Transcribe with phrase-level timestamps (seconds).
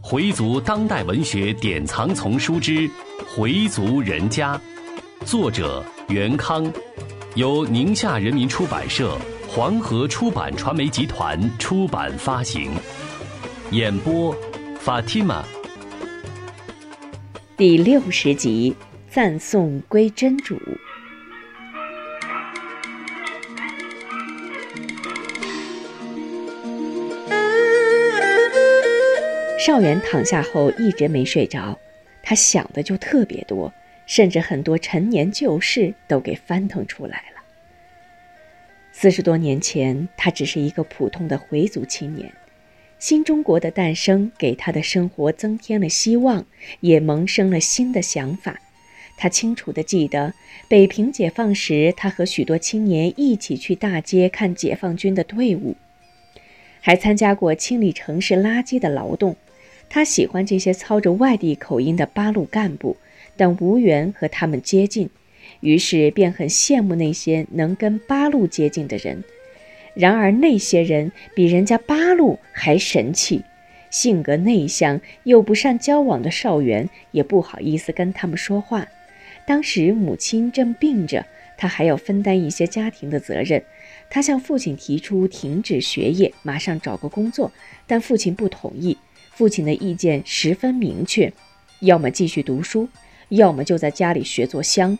[0.00, 2.72] 回族当代文学典藏丛书之
[3.26, 4.56] 《回族人家》，
[5.24, 6.72] 作者袁康，
[7.34, 9.18] 由宁夏人民出版社、
[9.48, 12.70] 黄河出版传媒集团出版发行。
[13.72, 14.32] 演播
[14.84, 15.42] ：Fatima。
[17.56, 18.76] 第六十集，
[19.10, 20.56] 赞颂归真主。
[29.66, 31.76] 少元躺下后一直没睡着，
[32.22, 33.74] 他想的就特别多，
[34.06, 37.42] 甚至很多陈年旧事都给翻腾出来了。
[38.92, 42.32] 四十多年前，他只是一个普通的回族青年，
[43.00, 46.46] 新中国的诞生给他的生活增添了希望，
[46.78, 48.60] 也萌生了新的想法。
[49.16, 50.32] 他清楚地记得，
[50.68, 55.74] 北平解放时，他和许多青年一起去大街看解放军的队伍，
[56.80, 59.34] 还参加过清理城市垃圾的劳动。
[59.88, 62.96] 他喜欢这些操着外地口音的八路干部，
[63.36, 65.08] 但无缘和他们接近，
[65.60, 69.24] 于是便很羡慕那些能跟八路接近的人。
[69.94, 73.42] 然而那些人比人家八路还神气，
[73.90, 78.86] 性格内向又不善交往的少元也不好意思跟他们说话。
[79.46, 81.24] 当时母亲正病着，
[81.56, 83.62] 他还要分担一些家庭的责任。
[84.10, 87.50] 他向父亲提出停止学业，马上找个工作，
[87.86, 88.98] 但父亲不同意。
[89.36, 91.30] 父亲的意见十分明确，
[91.80, 92.88] 要么继续读书，
[93.28, 94.96] 要么就在家里学做香。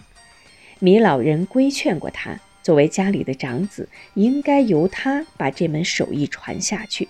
[0.78, 7.08] 米老人规劝过他，作为家里的长子，应该由他把这门手艺传下去。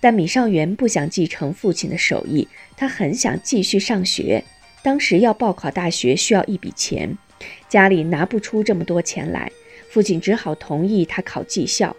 [0.00, 4.42] 但米少元不想继承父亲的手艺，他很想继续上学。
[4.82, 7.16] 当时要报考大学需要一笔钱，
[7.68, 9.52] 家里拿不出这么多钱来，
[9.88, 11.94] 父亲只好同意他考技校。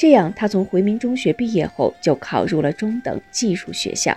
[0.00, 4.16] 这样，他从回民中学毕业后就考入了中等技术学校。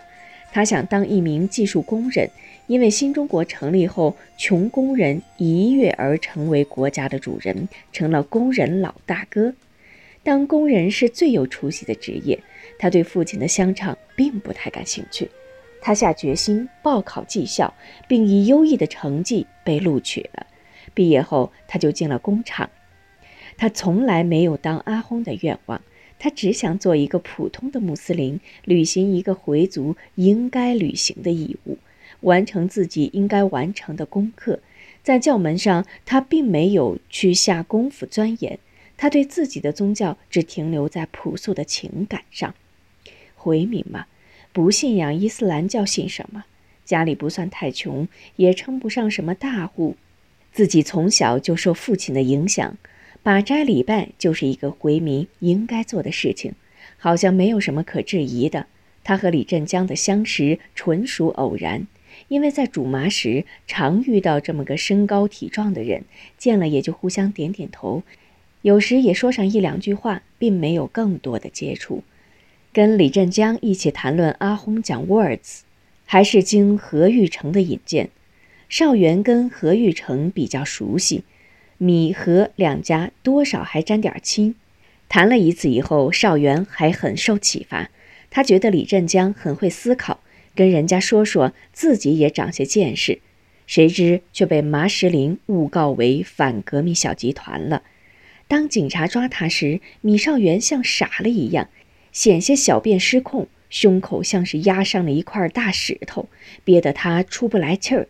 [0.54, 2.30] 他想当一名技术工人，
[2.68, 9.54] 因为新中国成立后，穷工人一跃而成为国家的主人，成了工人老大哥。
[10.24, 12.40] 当工人是最有出息的职业。
[12.80, 15.30] 他对父亲的香肠并不太感兴趣。
[15.82, 17.74] 他下决心报考技校，
[18.08, 20.48] 并以优异的成绩被录取了。
[20.94, 22.70] 毕业后，他就进了工厂。
[23.64, 25.82] 他从来没有当阿訇的愿望，
[26.20, 31.78] 他只想做一个普通的穆斯林，履行一个回族应该履行的义务，
[32.20, 34.60] 完成自己应该完成的功课。
[35.02, 38.60] 在教门上，他并没有去下功夫钻研，
[38.98, 42.54] 他对自己的宗教只停留在朴素的情感上。
[43.38, 44.08] 回民嘛，
[44.52, 46.44] 不信仰伊斯兰教，信什么？
[46.84, 49.96] 家里不算太穷，也称不上什么大户，
[50.52, 52.78] 自己从小就受父亲的影响。
[53.24, 56.54] 把斋礼拜就是一个回民应该做的事情，
[56.98, 58.68] 好像没有什么可质疑的。
[59.06, 61.88] 他和李振江的相识纯属偶然，
[62.28, 66.04] 因为在煮麻时常遇到这么个身高体壮的人，
[66.38, 68.04] 见了也就互相点点头，
[68.62, 72.04] 有时也说上一两句话，并没有更多的接触。
[72.74, 75.62] 跟李振江一起谈论阿訇讲 words，
[76.06, 78.10] 还是经何玉成的引荐。
[78.68, 81.24] 少元跟何玉成比较熟悉。
[81.84, 84.56] 米和两家多少还沾点亲，
[85.10, 87.90] 谈了一次以后，少元还很受启发。
[88.32, 90.22] 他觉得李振江很会思考，
[90.56, 93.20] 跟人家说说自己也长些见识。
[93.68, 97.84] 谁知却被麻石林诬告为反革命小集团了。
[98.48, 101.68] 当警察抓他时，米少元像傻了一样，
[102.14, 106.30] 险些小便失控，胸口像是压上了一块大石头，
[106.64, 108.08] 憋得他出不来气儿。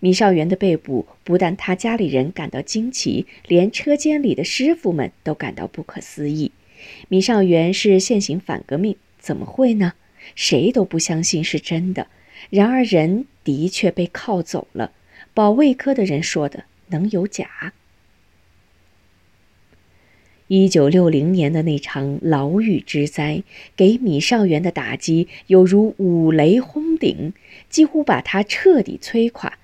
[0.00, 6.52] 米少元的被捕，不但他家里人感到惊奇，连车间里的师傅们都感到不可思议。
[7.08, 9.94] 米少元是现行反革命，怎么会呢？
[10.34, 12.08] 谁都不相信是真的。
[12.50, 14.92] 然而人的确被铐走了。
[15.32, 17.72] 保卫科的人说的，能有假？
[20.48, 23.42] 一九六零年的那场牢狱之灾，
[23.74, 27.32] 给米少元的打击犹如五雷轰顶，
[27.68, 29.58] 几乎把他彻底摧垮。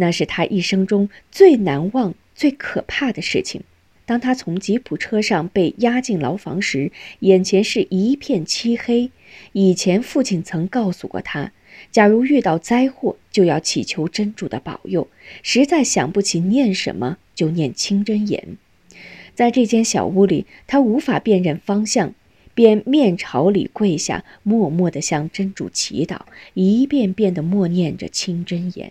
[0.00, 3.62] 那是他一生中最难忘、最可怕的事情。
[4.06, 6.90] 当他从吉普车上被押进牢房时，
[7.20, 9.10] 眼前是一片漆黑。
[9.52, 11.52] 以前父亲曾告诉过他，
[11.90, 15.08] 假如遇到灾祸，就要祈求真主的保佑。
[15.42, 18.56] 实在想不起念什么，就念清真言。
[19.34, 22.14] 在这间小屋里，他无法辨认方向，
[22.54, 26.22] 便面朝里跪下，默默地向真主祈祷，
[26.54, 28.90] 一遍遍地默念着清真言。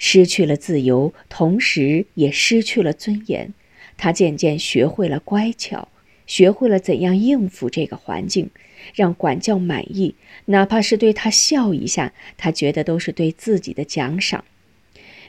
[0.00, 3.52] 失去了自由，同时也失去了尊严。
[3.98, 5.88] 他渐渐学会了乖巧，
[6.26, 8.50] 学会了怎样应付这个环境。
[8.94, 10.14] 让管教满意，
[10.46, 14.46] 哪怕是对他笑一下，他觉得都是对自己的奖赏。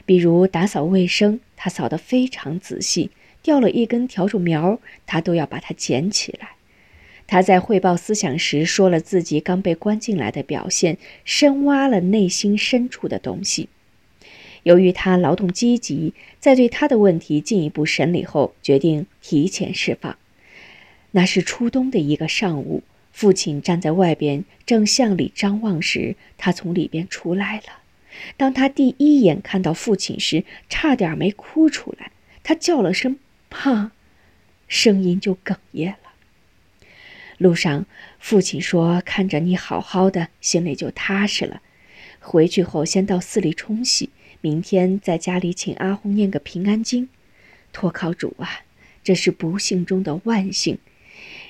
[0.06, 3.10] 比如打扫卫生，他扫得非常仔细，
[3.42, 6.52] 掉了一根笤帚苗，他都要把它捡起来。
[7.26, 10.96] 他在汇报思想时说了自己刚被关进来的表现，
[11.26, 13.68] 深挖了内心深处的东西。
[14.62, 20.16] 由于他劳动积极，在对他的问题进一步审理后，决定提前释放。
[21.10, 22.82] 那是初冬的一个上午，
[23.12, 27.80] 父亲站在外边，正向里张望时，他从里边出来了。
[28.36, 32.12] 当他第一眼看到父亲时，差点没哭出来。
[32.42, 33.18] 他叫了声
[33.48, 33.92] “爸”，
[34.68, 36.12] 声音就哽咽了。
[37.38, 37.86] 路上，
[38.18, 41.62] 父亲说：“看着你好好的，心里就踏实了。
[42.20, 44.10] 回去后先到寺里冲洗，
[44.42, 47.08] 明天在家里请阿红念个平安经，
[47.72, 48.62] 托靠主啊，
[49.02, 50.78] 这是不幸中的万幸。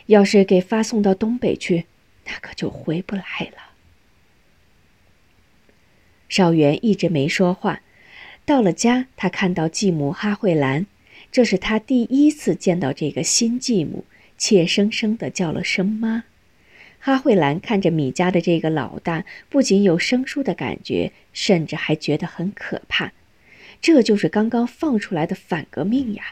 [0.06, 1.86] 要是给发送到东北去，
[2.26, 3.24] 那可就回不来
[3.56, 3.72] 了。”
[6.28, 7.80] 少元一直没说话。
[8.44, 10.86] 到了家，他看到继母哈慧兰，
[11.30, 14.04] 这是他第一次见到这个新继母，
[14.36, 16.24] 怯生生的叫了声妈。
[17.04, 23.12] 哈慧兰看着米家的这个老大，不仅有生疏的感觉，甚至还觉得很可怕。
[23.80, 26.22] 这就是刚刚放出来的反革命呀！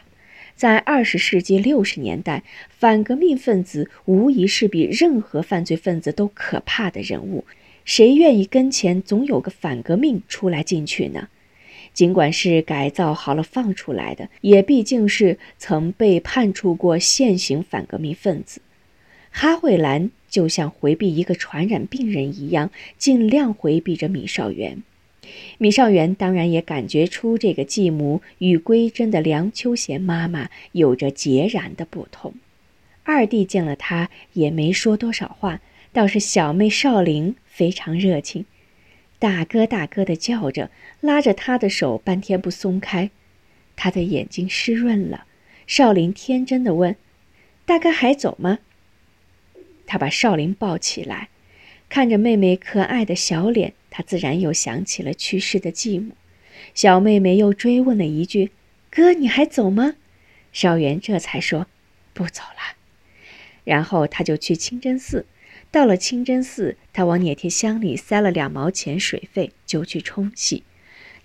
[0.55, 7.43] 在二十世纪六十年代，反革命分子无疑是比任何犯罪分子都可怕的人物。
[7.83, 11.27] 谁愿意跟前总有个反革命出来进去呢？
[11.93, 18.61] 尽管是改造好了放出来的，也毕竟是曾被判处过现行反革命分子。
[19.31, 24.81] 哈慧兰就像回避一个传染病人一样，尽量回避着米少元。
[25.59, 32.33] 米少元当然也感觉出这个继母与归真的梁秋贤妈妈有着截然的不同。
[33.03, 35.61] 二弟见了他也没说多少话，
[35.93, 37.35] 倒是小妹少玲。
[37.45, 38.45] 非常热情，
[39.19, 43.11] 大哥大哥的叫着，拉着他的手半天不松开，
[43.75, 45.25] 他的眼睛湿润了。
[45.67, 46.95] 少林天真的问
[47.67, 48.59] ：“大哥还走吗？”
[49.91, 51.27] 他把少林抱起来，
[51.89, 56.15] 看着妹妹可爱的小脸，他自然又想起了去世的继母。
[56.73, 58.51] 小妹妹又追问了一句
[58.89, 59.95] ：“哥，你还走吗？”
[60.53, 61.67] 少元这才说
[62.15, 62.77] ：“不走了。”
[63.65, 65.25] 然后他就去清真寺。
[65.71, 70.63] 到了清真寺，他往捻铁箱里塞了两毛钱水费，就去冲洗。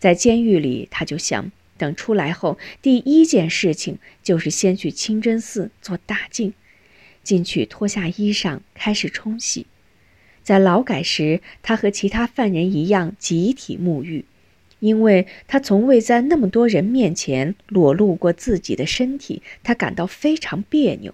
[0.01, 6.53] 在监狱里，他就想等出来后，第一件事情就是先去清真寺做大净。
[7.27, 9.67] 进去脱下衣裳，开始冲洗。
[10.45, 14.25] 在劳改时，他和其他犯人一样集体沐浴，
[14.79, 21.13] 因为他从未在那么多人面前裸露过自己的身体，他感到非常别扭。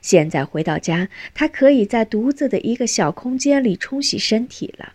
[0.00, 4.94] 现在回到家，他可以在独自的一个小空间里冲洗身体了。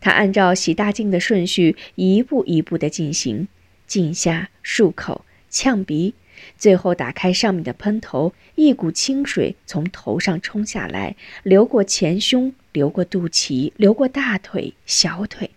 [0.00, 3.48] 他按照洗大净的顺序一步一步地进行：
[3.86, 6.14] 镜下、漱口、呛鼻，
[6.56, 15.50] 最后打开上面的喷头，一股清水从头上冲下来，流过前胸，流过肚脐，流过大腿、小腿。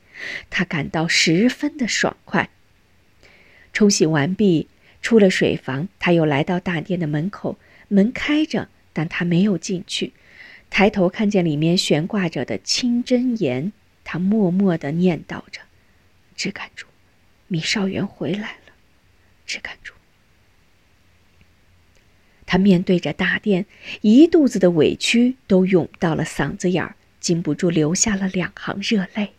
[0.49, 2.49] 他感到十分的爽快。
[3.73, 4.67] 冲洗完毕，
[5.01, 7.57] 出了水房，他又来到大殿的门口。
[7.87, 10.13] 门开着，但他没有进去。
[10.69, 13.73] 抬头看见里面悬挂着的清真言，
[14.03, 15.61] 他默默地念叨着
[16.35, 16.87] ：“只感主，
[17.47, 18.73] 米少元回来了。”
[19.45, 19.93] 只感主。
[22.51, 23.65] 他面对着大殿，
[24.01, 29.29] 一肚子的委屈都涌到了嗓子眼儿，禁不住流下了两行热泪。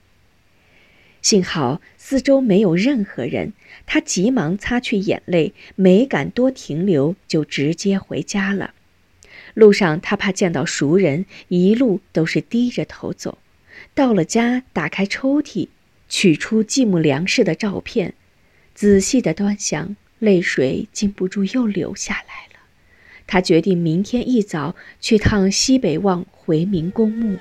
[1.20, 3.52] 幸好四周没有任何人，
[3.84, 8.72] 他急忙擦去眼泪，没敢多停留，就直接回家了。
[9.52, 13.36] 路上他怕见到熟人，一路都是低着头走。
[13.92, 15.68] 到了家，打开抽屉，
[16.08, 18.14] 取出继母梁氏的照片，
[18.74, 22.51] 仔细的端详，泪水禁不住又流下来了。
[23.26, 27.36] 他决定明天一早去趟西北望回民公墓。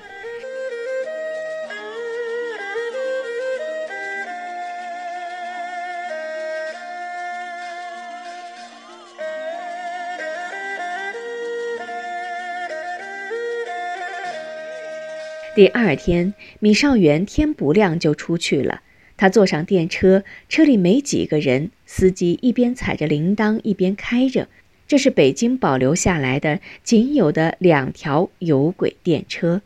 [15.54, 18.80] 第二天，米少元天不亮就出去了。
[19.18, 24.48] 他坐上电车，车里没几个人，司机一边踩着铃铛一边开着。
[24.92, 29.62] 这是北京保留下来的仅有的两条有轨电车。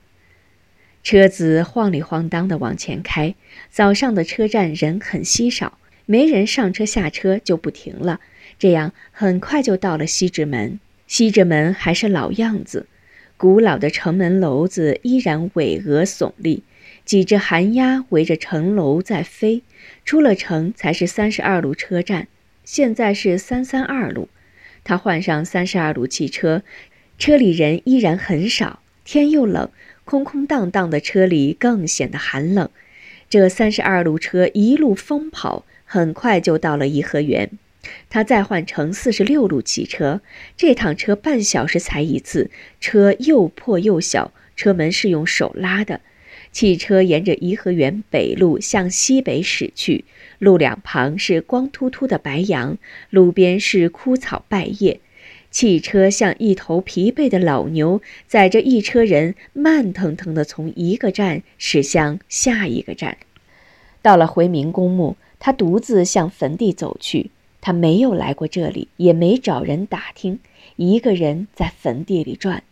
[1.02, 3.34] 车子晃里晃荡地往前开。
[3.68, 8.20] 早上的车站人很稀少，没人上车下车就不停了。
[8.56, 10.78] 这样很快就到了西直门。
[11.08, 12.86] 西直门还是老样子。
[13.36, 16.62] 古老的城门楼子依然巍峨耸立，
[17.04, 19.64] 几只寒鸦围着城楼在飞。
[20.04, 22.28] 出了城才是三十二路车站，
[22.62, 24.28] 现在是三三二路。
[24.86, 26.62] 他换上三十二路汽车，
[27.18, 29.68] 车里人依然很少，天又冷，
[30.04, 32.70] 空空荡荡的车里更显得寒冷。
[33.28, 37.50] 这三十二路车一路疯跑，很快就到了颐和园。
[38.08, 40.20] 他再换成四十六路汽车，
[40.56, 46.00] 这趟车半小时才一次，车又破又小，车门是用手拉的。
[46.56, 50.06] 汽车沿着颐和园北路向西北驶去，
[50.38, 52.78] 路两旁是光秃秃的白杨，
[53.10, 55.00] 路边是枯草败叶。
[55.50, 63.18] 汽车像一头疲惫的老牛，载着一车人，慢腾腾地从一个站驶向下一个站。
[64.00, 67.32] 到了回民公墓，他独自向坟地走去。
[67.60, 70.38] 他没有来过这里，也没找人打听，
[70.76, 72.62] 一个人在坟地里转。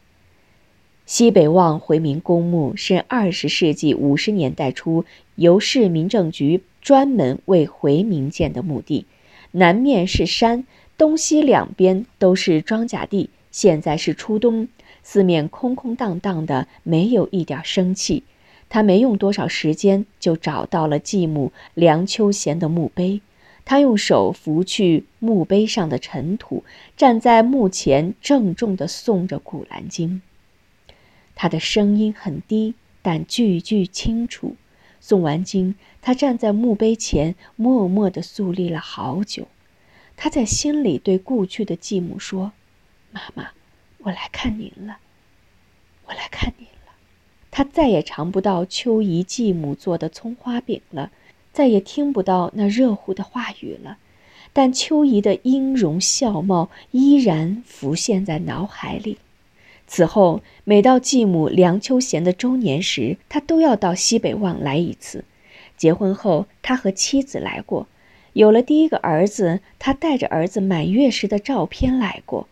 [1.06, 9.04] 西北望回民公墓是二十世纪五十年代初由市民政局专门为回民建的墓地，
[9.50, 10.64] 南面是山，
[10.96, 13.28] 东西两边都是庄稼地。
[13.50, 14.66] 现在是初冬，
[15.02, 18.22] 四面空空荡荡的，没有一点生气。
[18.70, 23.20] 他没用多少时间就找到了继母梁秋贤的墓碑。
[23.66, 26.64] 他用手拂去墓碑上的尘土，
[26.96, 30.08] 站在墓前，郑重地诵着《古兰经》。
[31.34, 34.56] 他的声音很低，但句句清楚。
[35.02, 39.48] 诵完经，他站在墓碑前，默默地肃立了好久。
[40.16, 42.52] 他在心里对故去的继母说
[43.12, 43.50] ：“妈妈，
[43.98, 44.98] 我来看您了，
[46.06, 46.92] 我来看您了。”
[47.50, 51.10] 他再也尝不到秋姨继母做的葱花饼了。
[51.52, 53.98] 再也听不到那热乎的话语了，
[54.52, 59.18] 但秋姨的音容笑貌依然浮现在脑海里。
[59.86, 65.24] 此后，每到继母梁秋贤的周年时，他都要到西北望来一次。
[65.76, 67.86] 结婚后，他和妻子来过；
[68.32, 72.46] 有了第一个儿子，他带着儿子满月时的照片来过；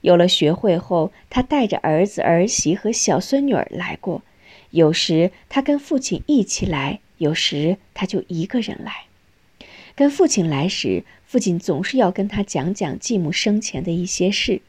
[0.00, 4.22] 有了学会后，他带着儿子儿媳和小孙女儿来过。
[4.70, 7.00] 有时，他跟父亲一起来。
[7.18, 9.04] 有时他就一个人来，
[9.94, 14.60] 跟父亲来时，父亲总是要跟他讲讲继母生前的一些事。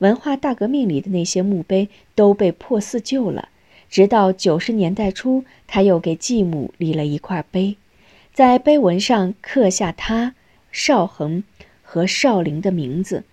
[0.00, 3.48] 文化大革命里的那些墓碑都被破四旧了，
[3.88, 7.76] 直到九十年代初，他又给继母立了一块碑，
[8.32, 10.34] 在碑文上刻下他、
[10.72, 11.44] 邵恒
[11.82, 13.24] 和邵玲的名字。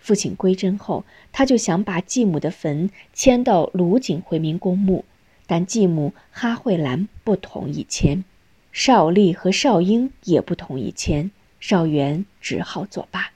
[0.00, 5.04] 父亲归真后，他就想把继母的坟迁到鲁井回民公墓。
[5.46, 8.24] 但继母哈慧兰不同意迁，
[8.72, 13.32] 邵丽和邵英也不同意迁，邵元只好作罢。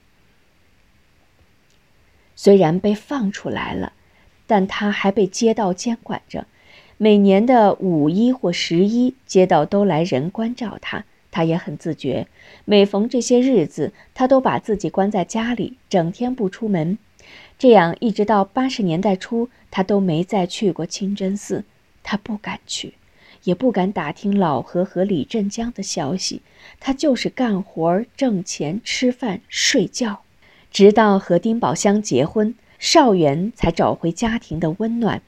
[2.44, 3.94] 虽然被放出来了，
[4.46, 6.46] 但他还被街道监管着。
[6.98, 12.26] 每年的五一或十一，街道都来人关照他，他也很自觉。
[12.66, 16.98] 每逢这些日子，他都把自己关在家里，整天不出门。
[17.58, 21.64] 这样一直到八十年代初，他都没再去过清真寺。
[22.02, 22.92] 他不敢去，
[23.44, 26.42] 也不敢打听老何和李振江的消息。
[26.78, 30.20] 他就是干活、挣钱、吃饭、睡觉，
[30.74, 35.22] 直到和丁宝香结婚，邵元才找回家庭的温暖。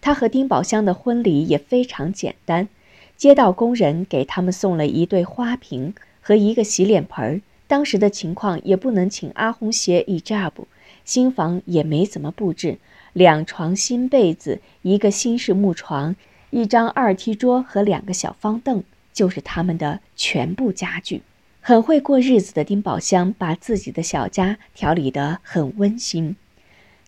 [0.00, 2.68] 他和丁宝香的婚礼也非常简单，
[3.16, 7.40] 街道工人给他们送了一对花瓶和一个洗脸盆儿。
[7.68, 10.66] 当时的情况也不能请阿红鞋一扎布，
[11.04, 12.78] 新房也没怎么布置。
[13.12, 16.16] 两床新被子，一个新式木床，
[16.50, 18.82] 一张二梯桌和两个小方凳，
[19.12, 21.22] 就是他们的全部家具。
[21.68, 26.36] 很会过日子的丁宝香把自己的小家调理得很温馨。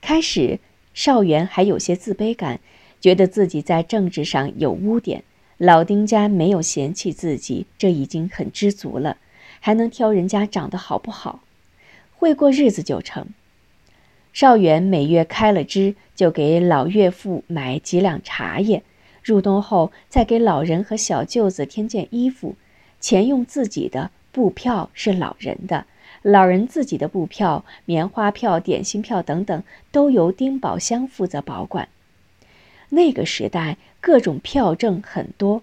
[0.01, 0.59] 开始，
[0.93, 2.59] 邵元还有些自卑感，
[3.01, 5.23] 觉得自己在政治上有污点。
[5.59, 9.19] 老丁家没有嫌弃自己，这已经很知足了，
[9.61, 11.45] 还能挑人家长得好不好，
[12.17, 13.29] 会过日子就成。
[14.33, 18.83] 邵元每月开了支，就给老岳父买几两茶叶；
[19.23, 22.57] 入冬后再给老人和小舅子添件衣服。
[23.01, 25.87] 钱用自己的，布票是老人的，
[26.23, 31.89] 老人自己的布票、棉花票、点心票等等，都由丁宝香负责保管。
[32.91, 35.63] 那个时代，各种票证很多，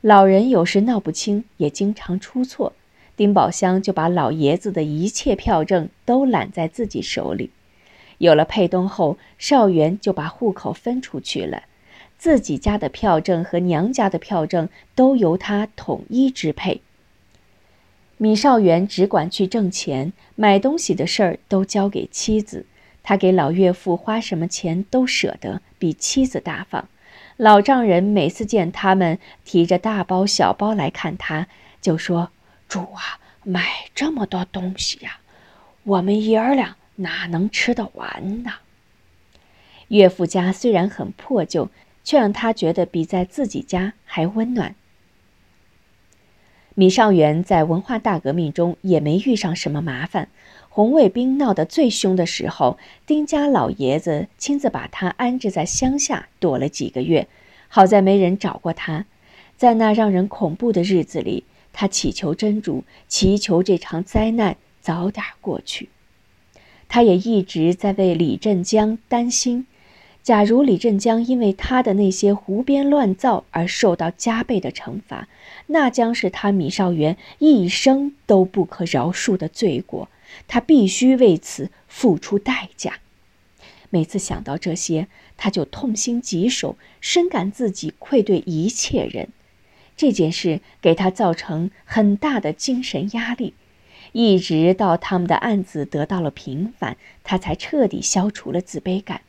[0.00, 2.72] 老人有时闹不清，也经常出错，
[3.16, 7.50] 丁宝香就把老爷子的一切票证都揽在自己手里。
[8.18, 11.64] 有了佩东后，邵元就把户口分出去了，
[12.16, 16.80] 自己家的票证和娘家的票证都由他统一支配。
[18.24, 22.64] 米少元只管去挣钱，买东西的事儿都交给妻子。
[23.02, 26.88] 他给老岳父花什么钱都舍得，比妻子大方。
[27.36, 31.48] 老丈人每次见他们提着大包小包来看他，
[31.82, 32.30] 就说
[32.66, 33.62] ：“主啊，买
[33.94, 35.18] 这么多东西呀，
[35.82, 38.52] 我们爷儿俩哪能吃得完呢？”
[39.88, 41.68] 岳父家虽然很破旧，
[42.02, 44.74] 却让他觉得比在自己家还温暖。
[46.74, 50.28] 米尚元在文化大革命中也没遇上什么麻烦。
[50.68, 57.28] 红卫兵闹得最凶的时候，丁家老爷子亲自把他安置在乡下躲了几个月。
[57.68, 59.06] 好在没人找过他。
[59.56, 65.90] 在那让人恐怖的日子里，他祈求真主，祈求这场灾难早点过去。
[66.88, 69.66] 他也一直在为李振江担心。
[70.24, 75.28] 假如李振江因为他的那些胡编乱造而受到加倍的惩罚，
[75.66, 80.08] 那将是他米少元一生都不可饶恕的罪过。
[80.48, 83.00] 他必须为此付出代价。
[83.90, 89.28] 每次想到这些，他就痛心疾首，深感自己愧对一切人。
[89.94, 93.52] 这件事给他造成很大的精神压力，
[94.12, 99.20] 一直到他们的案子得到了平反，他才彻底消除了自卑感。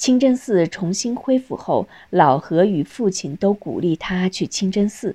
[0.00, 5.14] 清真寺重新恢复后，老何与父亲都鼓励他去清真寺。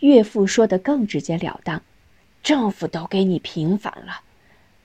[0.00, 1.82] 岳父说的更直截了当
[2.42, 4.22] ：“政府都给你平反了，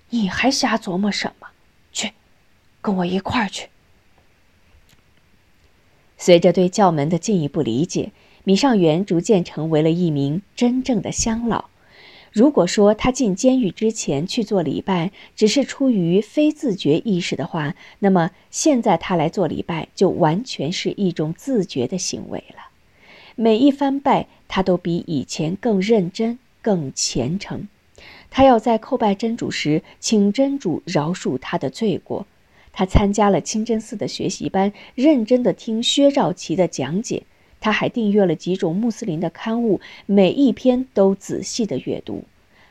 [0.10, 1.48] 你还瞎琢磨什么？
[1.94, 2.12] 去，
[2.82, 3.70] 跟我一块儿去。”
[6.20, 8.12] 随着对教门的进一步理解，
[8.44, 11.70] 米尚元逐渐成为了一名真正的乡老。
[12.32, 22.68] 如果说他进监狱之前去做礼拜只是出于非自觉意识的话，那么现在他来做礼拜就完全是一种自觉的行为了。
[23.36, 27.68] 每一番拜，他都比以前更认真、更虔诚。
[28.30, 32.28] 他要在叩拜真主时，请真主饶恕他的罪过。
[32.74, 37.24] 他参加了清真寺的学习班，认真地听薛兆琪的讲解。
[37.68, 42.24] 他还订阅了几种穆斯林的刊物，每一篇都仔细的阅读，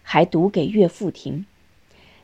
[0.02, 1.44] 还读给岳父听。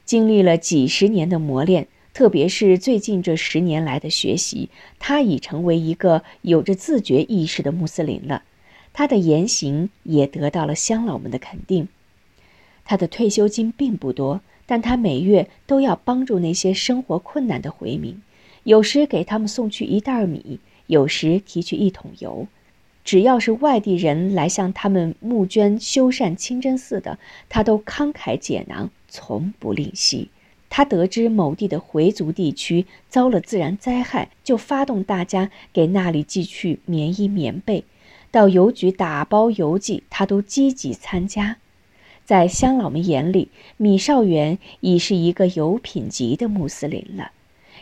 [0.06, 8.42] 经历了几十年的磨练，特别是最近这十年来的学习，他已成为一个有着自觉意识的穆斯林了。
[8.94, 11.88] 他的言行也得到了乡老们的肯定。
[12.86, 18.22] 他的退休金并不多，但他每月都要帮助那些生活困难的回民，
[18.64, 20.58] 有时给他们送去一袋米。
[20.88, 22.46] 有时提去一桶油，
[23.04, 30.28] 只要是外地人来向他们募捐修缮清真寺的，他都慷慨解囊，从不吝惜。
[30.70, 37.84] 他得知某地的回族地区遭了自然灾害，就发动大家给那里寄去棉衣棉被，
[38.30, 41.58] 到邮局打包邮寄，他都积极参加。
[42.24, 47.32] 在乡老们眼里，米少元已是一个有品级的穆斯林了。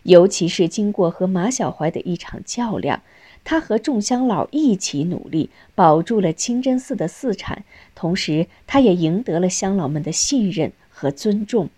[0.03, 3.03] 尤其是经过和马小怀的一场较量，
[3.45, 11.69] 他和众乡老一起努力，保住了清真寺的寺产，同时他也赢得了乡老们的信任和尊重。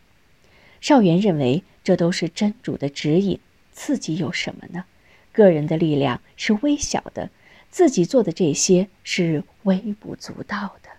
[0.80, 3.38] 少元认为，这都是真主的指引，
[3.70, 4.84] 自己有什么呢？
[5.32, 7.30] 个人的力量是微小的，
[7.70, 10.90] 自己做的这些是微不足道的。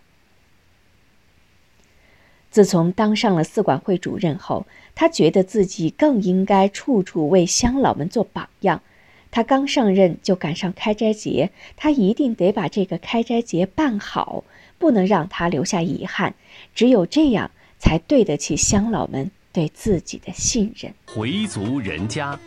[2.49, 8.81] 自从当上了寺管会主任后，他觉得自己更应该处处为乡老们做榜样。
[9.33, 14.43] 他刚上任就赶上开斋节，他一定得把这个开斋节办好，
[14.77, 16.35] 不能让他留下遗憾。
[16.75, 20.93] 只有这样，才对得起乡老们对自己的信任。
[21.07, 22.39] 回族人家，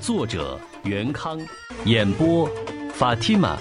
[0.00, 1.44] 作者袁康，
[1.84, 2.48] 演播
[2.94, 3.58] 法蒂玛。